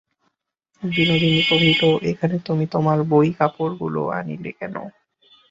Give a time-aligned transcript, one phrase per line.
[0.83, 4.75] বিনোদিনী কহিল, এখানে তুমি তোমার বই-কাপড়গুলা আনিলে কেন।